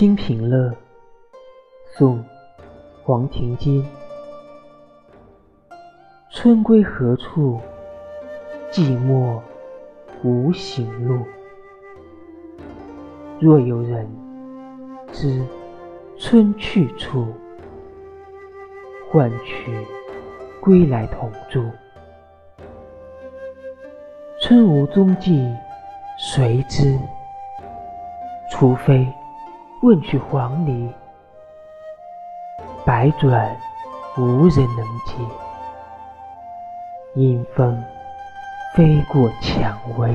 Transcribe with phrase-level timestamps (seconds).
[0.02, 0.70] 《清平乐》
[1.84, 2.20] 宋·
[3.02, 3.84] 黄庭坚。
[6.30, 7.60] 春归何处？
[8.72, 9.38] 寂寞
[10.24, 11.22] 无行路。
[13.38, 14.08] 若有人
[15.12, 15.44] 知
[16.18, 17.26] 春去处，
[19.10, 19.86] 唤取
[20.62, 21.62] 归来同住。
[24.40, 25.46] 春无踪迹
[26.18, 26.98] 谁知？
[28.50, 29.06] 除非。
[29.82, 30.92] 问去黄鹂，
[32.84, 33.56] 百转
[34.18, 35.14] 无人能解。
[37.14, 37.82] 因风
[38.76, 40.14] 飞过蔷薇。